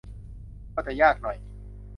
[0.73, 1.37] ก็จะยากหน่อย